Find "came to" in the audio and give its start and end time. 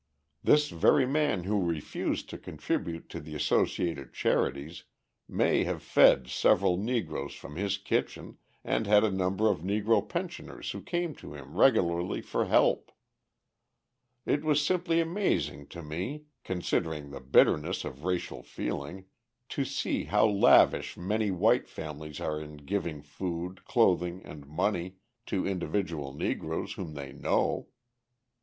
10.81-11.35